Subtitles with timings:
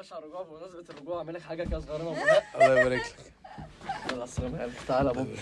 [0.00, 2.22] باشا على الرجوع بمناسبة الرجوع أعمل لك حاجة كده صغيرة ومهمة.
[2.54, 3.32] الله يبارك لك.
[3.86, 4.76] الحمد لله على السلامة يا قلبي.
[4.88, 5.36] تعالى يا بابا.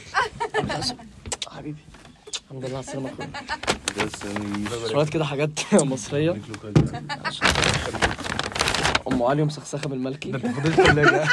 [1.56, 1.81] حبيبي.
[2.45, 6.37] الحمد لله على السلامة اخويا شوية كده حاجات مصرية.
[9.12, 10.33] أم علي مسخسخة بالملكي.
[10.33, 11.28] فاضل ثلاجه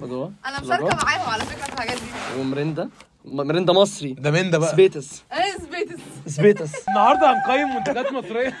[0.00, 2.40] خدوها أنا مشاركة معاهم على فكرة في الحاجات دي.
[2.40, 2.84] ومريندا؟
[3.24, 4.12] م- مريندا مصري.
[4.12, 4.70] ده من ده بقى.
[4.72, 5.22] سبيتس.
[5.32, 6.00] أنا سبيتس.
[6.26, 6.88] سبيتس.
[6.88, 8.54] النهارده هنقيم منتجات مصرية.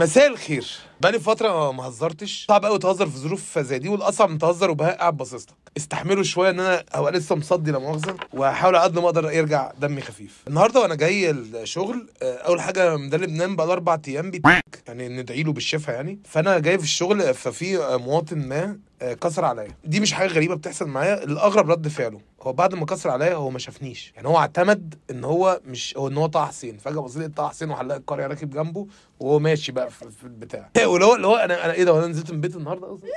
[0.00, 0.66] مساء الخير.
[1.00, 2.44] بقالي فترة ما هزرتش.
[2.48, 6.22] صعب قوي تهزر في ظروف زي دي والأصعب من تهزر وبهاء قاعد باصص لك استحملوا
[6.22, 10.00] شوية إن أنا أبقى لسه مصدي لا مؤاخذة وهحاول على قد ما أقدر يرجع دمي
[10.00, 10.42] خفيف.
[10.48, 15.42] النهارده وأنا جاي الشغل آه، أول حاجة مدلب نام بقى أربع أيام بيتك يعني ندعي
[15.42, 16.18] له بالشفاء يعني.
[16.24, 19.68] فأنا جاي في الشغل ففي مواطن ما آه، كسر عليا.
[19.84, 22.20] دي مش حاجة غريبة بتحصل معايا الاغرب رد فعله.
[22.42, 24.12] هو بعد ما كسر عليا هو ما شافنيش.
[24.16, 26.78] يعني هو اعتمد إن هو مش هو إن هو طه حسين.
[26.78, 28.86] فجأة بص لي طه حسين وحلاق القرية راكب جنبه
[29.20, 30.70] وهو ماشي بقى في, في البتاع.
[30.86, 33.10] واللي هو اللي هو أنا أنا إيه ده؟ أنا نزلت من بيت النهارده أصلا؟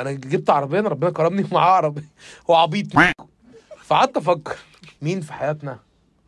[0.00, 2.08] أنا جبت عربية ربنا كرمني ومعاه عربية.
[2.50, 2.86] هو عبيط.
[3.84, 4.56] فقعدت أفكر
[5.02, 5.78] مين في حياتنا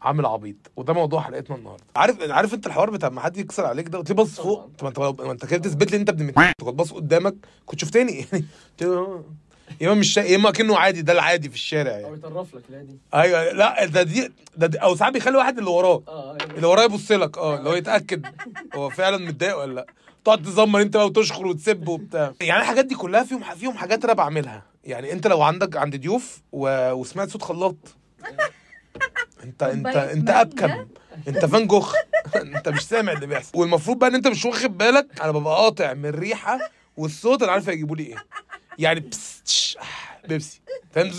[0.03, 1.85] عامل عبيط؟ وده موضوع حلقتنا النهارده.
[1.97, 4.71] عارف عارف أنت الحوار بتاع ما حد يكسر عليك ده؟ وتبص فوق.
[4.79, 6.31] طب أنت ما أنت كده تثبت لي أنت ابن
[6.65, 7.35] كنت بص قدامك
[7.67, 8.45] كنت شفتني يعني
[9.81, 10.17] يا اما مش.
[10.17, 13.53] يا إما كأنه عادي ده العادي في الشارع أو يعني يطرف لك لا دي أيوه
[13.53, 16.03] لا ده دي ده دي أو ساعات بيخلي واحد اللي وراه.
[16.09, 18.27] آه اللي وراه يبص لك آه اللي هو يتأكد
[18.75, 19.87] هو فعلا متضايق ولا لأ.
[20.25, 22.33] تقعد تزمر أنت بقى وتشخر وتسب وبتاع.
[22.41, 26.41] يعني الحاجات دي كلها فيهم فيهم حاجات أنا بعملها يعني أنت لو عندك عند ضيوف
[26.53, 26.93] و...
[26.93, 27.77] وسمعت صوت خلاط.
[29.45, 30.87] أنت أنت أنت أبكم.
[31.29, 31.95] أنت فان جوخ.
[32.37, 33.59] أنت مش سامع اللي بيحصل.
[33.59, 35.07] والمفروض بقى إن أنت مش واخد بالك.
[35.23, 36.59] أنا ببقى قاطع من الريحة
[36.97, 38.17] والصوت أنا عارف هيجيبوا لي إيه.
[38.79, 39.11] يعني
[40.29, 40.61] بيبسي
[40.91, 41.11] فاهم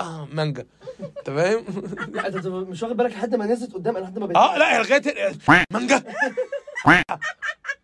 [0.00, 0.66] آه مانجا
[1.00, 1.64] انت فاهم؟
[2.70, 5.32] مش واخد بالك لحد ما نزلت قدام لحد ما آه لا لغايه
[5.70, 6.02] مانجا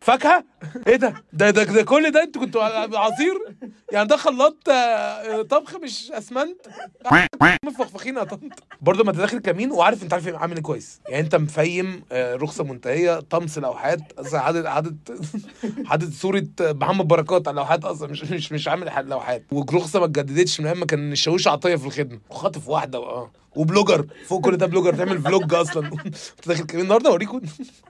[0.01, 0.45] فاكهه
[0.87, 2.63] إيه ده ده ده, ده كل ده أنتوا كنتوا
[2.99, 3.35] عصير
[3.93, 6.57] يعني ده خلاط آه، طبخ مش أسمنت.
[7.65, 8.53] مفخفخين يا طنط.
[8.81, 11.01] برضه ما انت داخل كمين وعارف انت عارف عامل إيه كويس.
[11.09, 14.01] يعني انت مفيم آه، رخصة منتهية طمس لوحات
[14.35, 14.95] حاطط حاطط
[15.85, 19.45] حاطط صورة محمد بركات على اللوحات أصلا مش مش مش عامل لوحات.
[19.53, 22.19] ورخصة ما اتجددتش من أيام ما كان الشاويش عطية في الخدمة.
[22.31, 24.07] وخاطف واحدة آه وبلوجر.
[24.27, 25.87] فوق كل ده بلوجر تعمل فلوج أصلا.
[26.37, 27.41] انت داخل كمين النهارده اوريكم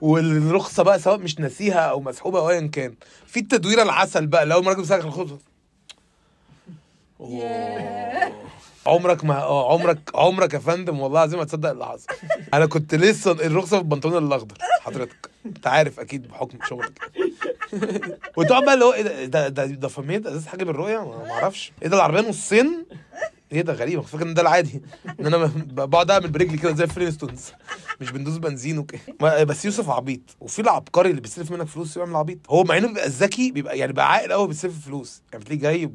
[0.01, 2.95] والرخصة بقى سواء مش ناسيها أو مسحوبة أو ايا كان
[3.25, 5.39] في التدويره العسل بقى لو راجل مسك الخطوة.
[8.87, 12.07] عمرك ما عمرك عمرك يا فندم والله العظيم ما تصدق اللي حصل.
[12.53, 14.57] أنا كنت لسه الرخصة في البنطلون الأخضر.
[14.81, 17.11] حضرتك أنت عارف أكيد بحكم شغلك.
[18.37, 19.87] وتقعد بقى اللي هو إيه ده؟ ده ده, ده
[20.29, 21.71] أساس حاجة بالرؤية؟ ما أعرفش.
[21.81, 22.85] إيه ده العربية نصين؟
[23.51, 24.81] إيه ده غريب فاكر إن ده العادي.
[25.19, 27.51] إن أنا بقعد أعمل برجلي كده زي فلينستونز
[28.01, 30.21] مش بندوس بنزين وكده بس يوسف عبيط.
[30.39, 32.37] وفي العبقري اللي بيستلف منك فلوس ويعمل عبيط.
[32.49, 35.21] هو مع إنه بيبقى ذكي بيبقى يعني بقى عاقل قوي بيستلف فلوس.
[35.31, 35.85] يعني بتلاقيه جاي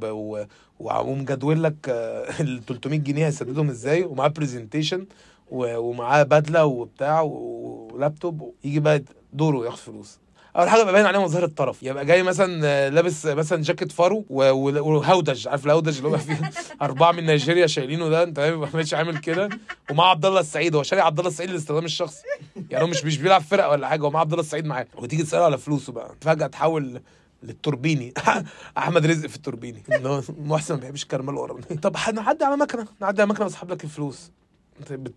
[0.80, 5.06] ومجدول لك آه، ال 300 جنيه هيسددهم إزاي؟ ومعاه presentation
[5.50, 10.18] ومعاه بدلة وبتاع ولابتوب يجي بقى دوره ياخد فلوس.
[10.56, 11.82] أول حاجة يبقى باين عليه مظاهر الطرف.
[11.82, 15.48] يبقى جاي مثلا آه، لابس مثلا جاكيت فارو وهودج.
[15.48, 16.40] عارف الهودج اللي هو فيه؟
[16.82, 18.40] أربعة من نيجيريا شايلينه ده أنت
[18.74, 19.48] ماشي عامل كده.
[19.90, 20.74] ومع عبد الله السعيد.
[20.74, 22.22] هو شاري عبد الله السعيد للاستخدام الشخصي
[22.70, 24.86] يعني هو مش مش بيلعب فرقة ولا حاجة هو مع عبد الله السعيد معاه.
[24.96, 26.14] وتيجي تسأله على فلوسه بقى.
[26.20, 27.00] فجأة تحول
[27.44, 28.14] للتوربيني.
[28.79, 29.82] أحمد رزق في التوربيني.
[30.29, 31.61] محسن ما بيحبش الكرمال ورا.
[31.61, 32.87] طب هنعدي على مكنة.
[33.00, 34.31] نعدي على مكنة واسحب لك الفلوس.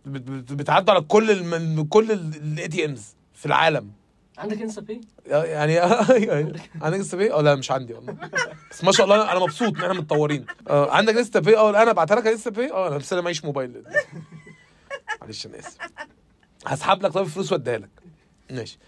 [0.05, 1.83] بتعدوا على كل الم...
[1.83, 3.91] كل ال ATMs في العالم.
[4.37, 5.79] عندك انستا باي يعني
[6.83, 8.17] عندك انستا باي؟ آه لا مش عندي والله.
[8.71, 10.45] بس ما شاء الله أنا مبسوط إن إحنا متطورين.
[10.67, 13.45] آه عندك انستا باي؟ آه أنا ابعتها لك انستا باي؟ آه أنا بس أنا معيش
[13.45, 13.83] موبايل.
[15.21, 15.77] معلش أنا اسف
[16.65, 17.89] هسحب لك طيب الفلوس وأديها لك.
[18.51, 18.79] ماشي.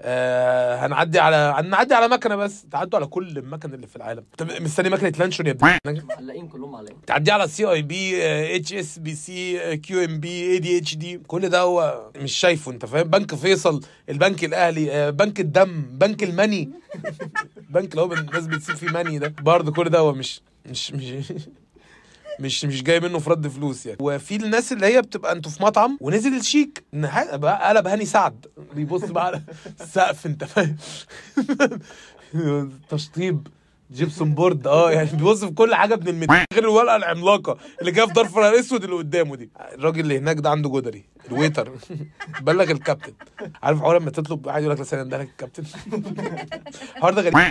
[0.00, 2.66] آه هنعدي على هنعدي على مكنة بس.
[2.70, 4.24] تعدوا على كل المكن اللي في العالم.
[4.38, 5.78] طب مستني مكنة لانشون يا ابني.
[6.08, 8.16] معلقين كلهم معلقين تعدي على CIB
[8.56, 15.10] HSBC QNB ADHD كل ده هو مش شايفه انت فاهم؟ بنك فيصل البنك الأهلي آه،
[15.10, 16.70] بنك الدم بنك ال money
[17.70, 19.34] بنك اللي هو الناس بتسيب فيه money ده.
[19.42, 21.32] برضه كل ده هو مش مش مش
[22.40, 23.98] مش مش جاي منه في رد فلوس يعني.
[24.02, 28.46] وفي الناس اللي هي بتبقى أنتوا في مطعم ونزل الشيك بقى قلب هاني سعد.
[28.74, 29.42] بيبص بقى على
[29.80, 30.76] السقف انت فاهم؟
[32.90, 33.48] تشطيب
[33.92, 38.06] gypsum board آه يعني بيبص في كل حاجة ابن المدينة غير الورقة العملاقة اللي جاية
[38.06, 39.50] في ظرف الأسود اللي قدامه دي.
[39.74, 41.72] الراجل اللي هناك ده عنده جدري ال waiter.
[42.42, 43.12] بلغ الكابتن.
[43.62, 45.64] عارف حوار لما تطلب واحد يقول لك لسه ده لك الكابتن.
[46.96, 47.50] الحوار ده غريب.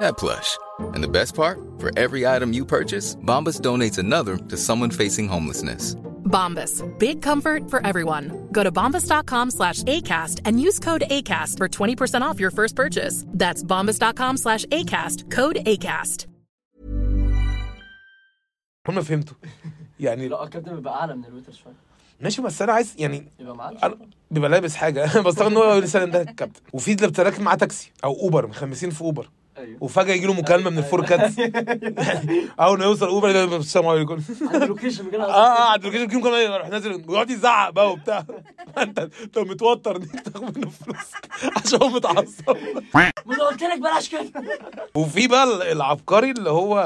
[0.00, 0.56] that plush.
[0.94, 1.58] And the best part?
[1.78, 5.96] For every item you purchase, Bombas donates another to someone facing homelessness.
[6.24, 6.82] Bombas.
[6.98, 8.48] Big comfort for everyone.
[8.52, 13.24] Go to bombas.com slash ACAST and use code ACAST for 20% off your first purchase.
[13.28, 15.30] That's bombas.com slash ACAST.
[15.30, 16.26] Code ACAST.
[18.88, 19.36] هم فهمتوا
[20.00, 21.74] يعني لا الكابتن بيبقى اعلى من الويتر شويه
[22.20, 23.98] ماشي بس انا عايز يعني يبقى معاه أنا
[24.30, 28.12] بيبقى لابس حاجه بستغرب ان هو لسه ده الكابتن وفي اللي بتراكب معاه تاكسي او
[28.12, 29.77] اوبر مخمسين في اوبر أيوه.
[29.81, 31.39] وفجأة يجي له مكالمة من ال Four Cats.
[32.59, 34.19] أول ما يوصل أوبر السلام عليكم.
[34.41, 35.23] عندي location كده.
[35.23, 36.17] آه آه عند ال location.
[36.19, 38.25] مكالمة يروح نازل ويقعد يزعق بقى وبتاع.
[38.77, 40.97] أنت أنت متوتر إنك تاخد منه فلوس
[41.65, 42.57] عشان هو متعصب.
[42.95, 44.31] ما أنا قلت لك بلاش كده.
[44.95, 46.77] وفي بقى العبقري اللي هو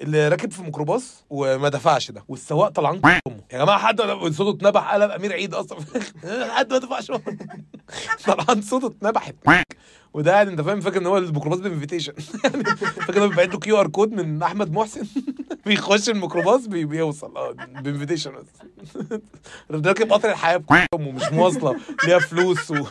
[0.00, 2.24] اللي راكب في ميكروباص وما دفعش ده.
[2.28, 3.20] والسواق طلعان امه
[3.52, 4.00] يا جماعة حد
[4.32, 5.78] صوته اتنبح قلب أمير عيد أصلا.
[6.50, 7.12] حد ما دفعش.
[8.26, 9.34] طلعان صوته اتنبحت
[10.16, 12.12] وده قاعد انت فاهم فاكر ان هو الميكروباص ب invitation.
[13.06, 15.06] فاكر انه بيبعت له QR code من أحمد محسن؟
[15.66, 17.36] بيخش الميكروباص بي- بيوصل.
[17.36, 18.46] آه ب invitation بس.
[19.86, 20.62] راكب قطر الحياة
[20.94, 21.76] ومش مواصلة.
[22.06, 22.84] ليها فلوس و...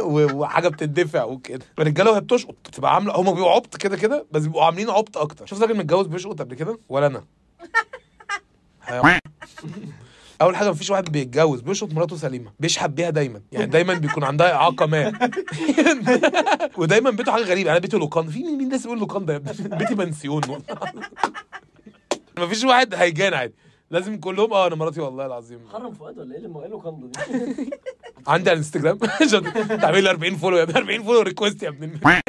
[0.00, 1.64] وحاجة بتدفع وكده.
[1.78, 5.46] الرجالة وهي بتشقط بتبقى عاملة هم بيبقوا عبط كده كده بس بيبقوا عاملين عبط أكتر.
[5.46, 7.22] شفت راجل متجوز بيشقط قبل كده؟ ولا أنا.
[10.42, 13.40] أول حاجة مفيش واحد بيتجوز بيشقط مراته سليمة بيشحت بيها دايما.
[13.52, 15.30] يعني دايما بيكون عندها إعاقة ما.
[16.78, 17.70] ودايما بيته حاجة غريبة.
[17.70, 18.28] أنا بيته لوكان.
[18.28, 19.38] في مين الناس بيقول لوكان ده؟
[19.78, 20.42] بيتي بنسيون.
[22.38, 23.54] مفيش واحد هيجان عادي.
[23.92, 25.58] لازم كلهم آه أنا مراتي والله العظيم.
[25.72, 27.20] حرم فؤاد ولا إيه اللي إيه له كندو دي؟
[28.26, 28.98] عندي على الانستجرام.
[29.22, 32.00] عشان تعمل لي 40 follow يا ابني 40 follow request يا ابني.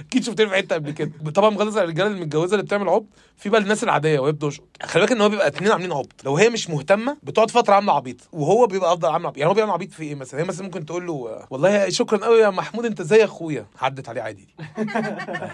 [0.00, 1.10] أكيد شفتني في حتة قبل كده.
[1.34, 4.64] طبعا النظر عن الرجالة اللي متجوزة اللي بتعمل عبط في بقى الناس العادية وهي بتشقط
[4.82, 6.24] خلي بالك إن هو بيبقى اتنين عاملين عبط.
[6.24, 8.16] لو هي مش مهتمة بتقعد فترة عاملة عبيط.
[8.32, 9.38] وهو بيبقى أفضل عامل عبيط.
[9.38, 12.38] يعني هو بيعمل عبيط في إيه مثلا؟ هي مثلا ممكن تقول له والله شكرا قوي
[12.40, 13.66] يا محمود أنت زي أخويا.
[13.80, 14.48] عدت عليه عادي.
[14.78, 14.84] دي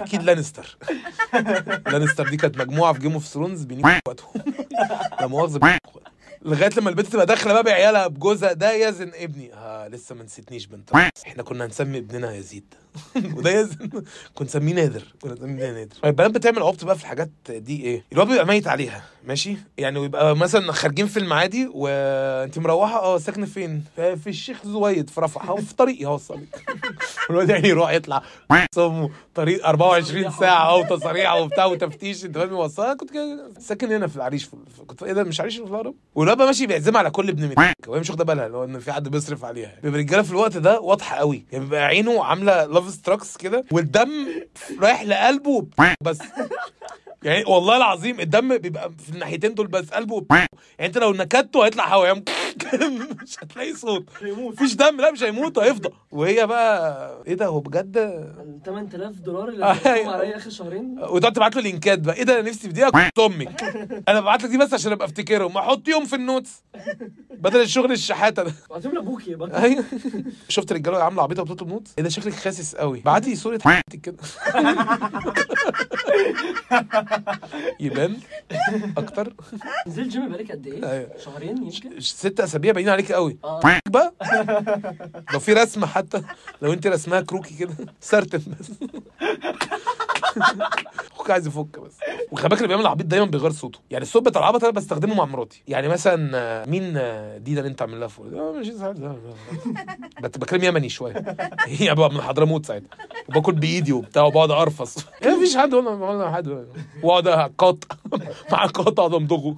[0.00, 0.76] أكيد لانستر.
[1.86, 3.66] لانستر دي كانت مجموعة في Game of Thrones
[5.20, 6.06] لا مؤاخذه.
[6.42, 9.54] لغاية لما البنت تبقى داخلة بقى بعيالها بجوزها ده يزن ابني.
[9.54, 10.90] آه لسه ما نسيتنيش بنت.
[11.26, 12.74] إحنا كنا هنسمي ابننا يزيد
[13.36, 13.88] وده يزن
[14.34, 15.02] كنا نسميه نادر.
[15.20, 15.96] كنا نسميه نادر.
[16.04, 19.04] البنات بتعمل عبط بقى في الحاجات دي إيه؟ الواد بيبقى ميت عليها.
[19.26, 25.11] ماشي؟ يعني ويبقى مثلا خارجين في المعادي وانت مروحة آه ساكنة فين؟ في الشيخ زويد
[25.11, 26.64] في رفح اهو في طريقي هوصلك
[27.28, 28.23] والواد يعني يروح يطلع.
[29.35, 33.11] طريق 24 ساعة أو تصاريح وبتاع وتفتيش انت فاهم؟ يوصلها كنت
[33.59, 34.56] ساكن هنا في العريش في
[34.87, 38.00] كنت إيه ده مش عريش في الهرم؟ والواد ماشي بيعزمها على كل ابن ميت وهي
[38.00, 39.73] مش واخده بالها اللي هو إن في حد بيصرف عليها.
[39.83, 41.45] بيبقى الرجالة في الوقت ده واضحة قوي.
[41.52, 44.11] يعني بيبقى عينه عاملة love struck س كده والدم
[44.80, 45.66] رايح لقلبه
[46.00, 46.18] بس.
[47.26, 50.49] يعني والله العظيم الدم بيبقى في الناحيتين دول بس قلبه يعني
[50.80, 52.23] انت لو نكدته هيطلع يعمل
[53.22, 54.04] مش هتلاقي صوت.
[54.22, 55.88] مفيش دم لا مش هيموت هيفضى.
[56.12, 57.96] وهي بقى إيه ده هو بجد؟
[58.66, 59.75] 8000 دولار اللي أيوة.
[59.76, 60.98] دفعتهم عليا آخر شهرين.
[61.10, 62.16] وتقعد تبعت له link ات بقى.
[62.16, 63.62] إيه ده أنا نفسي في دي أمك
[64.08, 65.56] أنا ببعت لك دي بس عشان أبقى أفتكرهم.
[65.56, 66.62] احطيهم في ال notes.
[67.30, 68.52] بدل الشغل الشحاتة ده.
[68.70, 69.84] بعتهم لابوكي بقى أيوه.
[70.48, 73.00] شفت الرجالة عاملة عبيطة وبتطلب notes؟ إيه ده شكلك خاسس قوي.
[73.00, 74.16] بعتي لي صورة حياتك كده.
[77.80, 78.16] يبان
[78.96, 79.32] أكتر.
[79.86, 81.08] نزلت جيم بقالك قد إيه؟ أيوة.
[81.25, 83.38] شهرين يمكن؟ ست اسابيع باين عليك قوي.
[83.44, 83.60] آه.
[83.88, 84.14] بقى؟
[85.32, 86.22] لو في رسمة حتى
[86.62, 88.70] لو انت رسمها كروكي كده سرتن بس.
[91.12, 91.92] أخوك عايز يفك بس.
[92.32, 93.78] وخلي بالك اللي بيعمل عبيط دايما بيغير صوته.
[93.90, 95.62] يعني الصوت بتاع العبط أنا بستخدمه مع مراتي.
[95.68, 98.68] يعني مثلا آه، مين آه، دي ده اللي انت عامل لها فوق؟ مش
[100.20, 101.14] بتكلم يمني شوية.
[101.66, 102.88] هي بقى من حضرموت ساعتها.
[103.28, 106.66] وباكل بإيدي وبتاع وبقعد ارفص ما فيش حد ولا ولا حد.
[107.02, 107.96] وأقعد اقاطع
[108.52, 109.56] مع القاطع أقعد أمضغه.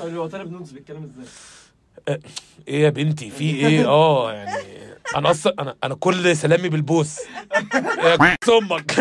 [0.00, 1.26] طب طالب نوتس بيتكلم إزاي؟
[2.08, 4.52] إيه يا بنتي؟ في إيه؟ آه يعني
[5.16, 7.20] أنا أصلا أنا أنا كل سلامي بالبوس.
[8.48, 8.98] أمك.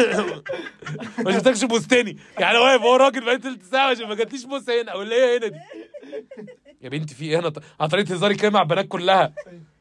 [1.20, 2.18] مش محتاجش بوس تاني.
[2.40, 4.92] يعني أنا واقف هو راجل بقالي تلت ساعة عشان ما جاتليش بوس هنا.
[4.92, 5.56] أو اللي هي هنا دي؟
[6.82, 9.34] يا بنتي في إيه أنا ط- أنا طريقة هزاري كده مع البنات كلها.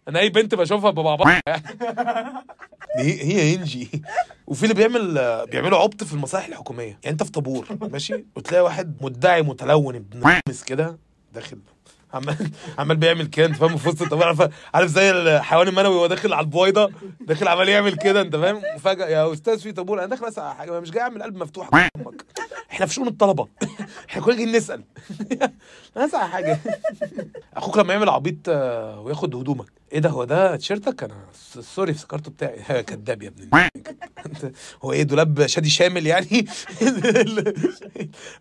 [0.09, 1.41] أنا أي بنت بشوفها ببعبع
[2.97, 4.03] هي هي ينجي
[4.47, 5.15] وفي اللي بيعمل
[5.51, 6.87] بيعملوا عبط في المصالح الحكومية.
[6.87, 10.99] يعني أنت في طابور ماشي؟ وتلاقي واحد مدعي متلون ابن كده
[11.35, 11.59] داخل.
[12.15, 16.33] عمال عمال بيعمل كده انت فاهم في وسط الطابور عارف زي الحيوان المنوي وهو داخل
[16.33, 16.91] على البويضة
[17.21, 20.81] داخل عمال يعمل كده انت فاهم؟ وفجاه يا أستاذ في طابور أنا داخل أسأل حاجة
[20.81, 21.69] مش جاي أعمل قلب مفتوح.
[21.75, 22.25] أمك.
[22.71, 23.49] إحنا في شؤون الطلبة.
[24.11, 24.83] إحنا كلنا جايين نسأل.
[25.97, 26.59] اسال حاجة.
[27.57, 29.80] أخوك لما يعمل عبيط آه، وياخد هدومك.
[29.93, 31.15] إيه ده؟ هو ده تيشيرتك؟ أنا
[31.61, 32.83] sorry افتكرته بتاعي.
[32.89, 33.33] كداب يا
[34.27, 36.27] انت- هو إيه دولاب شادي شامل يعني؟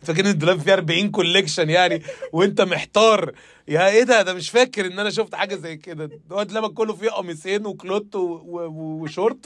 [0.02, 2.02] فاكر إن الدولاب فيه 40 collection يعني
[2.34, 3.32] وأنت محتار.
[3.68, 6.10] يا إيه ده؟ ده مش فاكر إن أنا شفت حاجة زي كده.
[6.32, 9.46] هو دولابك كله فيه قميصين وكلوت وشورت.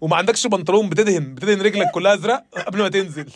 [0.00, 3.26] وما عندكش بنطلون بتدهن بتدهن رجلك كلها أزرق قبل ما تنزل.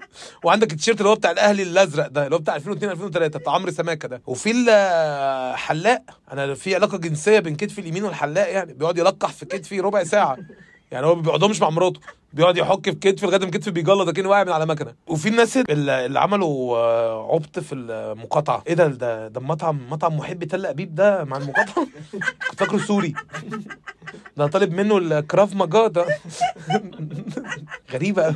[0.44, 3.70] وعندك التيشيرت اللي هو بتاع الأهلي الأزرق ده اللي هو بتاع 2002 2003 بتاع عمرو
[3.70, 4.22] سماكة ده.
[4.26, 9.80] وفي الحلاق أنا في علاقة جنسية بين كتفي اليمين والحلاق يعني بيقعد يلقح في كتفي
[9.80, 10.36] ربع ساعة.
[10.94, 12.00] يعني هو ما بيقعدهمش مع مراته
[12.32, 14.94] بيقعد يحك في كتفي لغاية ما كتفي بيجلط كأنه واقع من على مكنة.
[15.06, 18.62] وفي الناس اللي عملوا آه، عبط في المقاطعة.
[18.66, 21.86] إيه ده ده ده مطعم مطعم محب تل ابيب ده مع المقاطعة؟
[22.50, 23.14] كنت فاكره سوري.
[24.36, 26.06] ده طالب منه الكراف ماجا ده.
[27.92, 28.34] غريبة قوي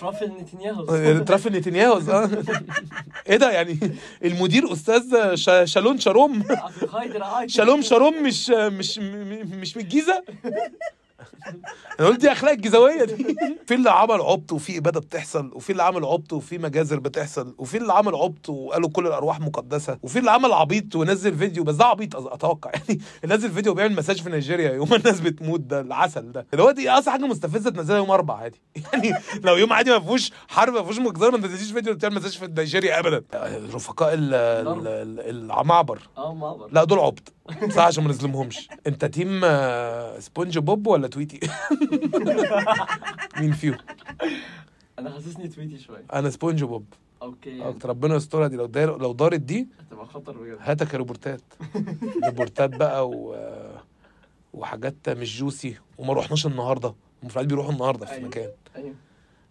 [0.00, 0.84] ترافل نتنياهو.
[1.24, 2.30] ترافل نتنياهو آه.
[3.28, 3.78] إيه ده يعني؟
[4.24, 6.42] المدير أستاذ شا- شالون شاروم.
[7.46, 10.22] شالوم شاروم مش مش مش من الجيزة؟
[12.00, 13.36] أنا قلت دي أخلاق الجيزاويه دي.
[13.66, 17.76] في اللي عمل عبط وفي إبادة بتحصل وفي اللي عمل عبط وفي مجازر بتحصل وفي
[17.76, 21.84] اللي عمل عبط وقالوا كل الأرواح مقدسة وفي اللي عمل عبيط ونزل فيديو بس ده
[21.84, 23.00] عبيط أتوقع يعني.
[23.34, 26.46] نزل فيديو بيعمل مساج في نيجيريا يوم الناس بتموت ده العسل ده.
[26.52, 28.60] اللي هو دي أصلا حاجة مستفزة تنزلها يوم أربع عادي.
[28.92, 29.12] يعني
[29.44, 32.46] لو يوم عادي ما فيهوش حرب ما فيهوش مجزرة ما تنزليش فيديو بتعمل مساج في
[32.46, 33.22] نيجيريا ابدا.
[33.74, 37.32] رفقاء ال- ال- ال- المعبر آه معبر لا دول عبط.
[37.70, 38.68] صح عشان ما نظلمهمش.
[38.86, 41.40] انت تيم آه، سبونج بوب ولا تويتي؟
[43.40, 43.78] مين فيهم؟
[44.98, 46.04] أنا حاسسني تويتي شوية.
[46.12, 46.84] أنا سبونج بوب.
[47.22, 47.74] أوكي.
[47.84, 48.56] ربنا يسترها دي.
[48.56, 50.56] لو دار لو دارت دي هتبقى خطر بجد.
[50.60, 51.40] هاتك يا روبورتات
[52.24, 53.36] روبورتات بقى و...
[54.54, 55.76] وحاجات مش juicy.
[55.98, 56.94] وما روحناش النهارده.
[57.22, 58.26] المفروض بيروحوا النهارده في أيوة.
[58.28, 58.94] مكان أيوه.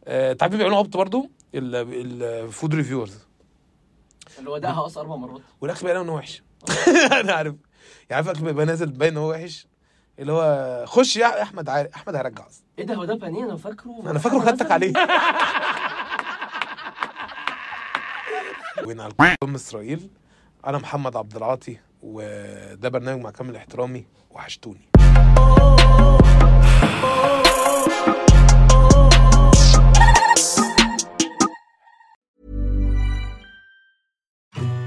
[0.05, 3.25] آه، تعرف بيعملوا عبط برضو؟ ال food reviewers
[4.39, 5.41] اللي هو أصلا أربع مرات.
[5.61, 6.43] والاكل بقى إنه وحش.
[7.21, 7.55] أنا عارف.
[8.09, 9.67] يعني عارف بيبقى نازل باين هو وحش؟
[10.19, 13.57] اللي هو خش يا أحمد عارف أحمد هيرجع أصلا إيه ده هو ده بانيه؟ أنا
[13.57, 14.01] فاكره.
[14.05, 14.93] أنا فاكره خدتك عليه.
[18.87, 19.13] وين على
[19.43, 20.09] أم إسرائيل؟
[20.67, 24.89] أنا محمد عبد العاطي وده برنامج مع كامل احترامي وحشتوني.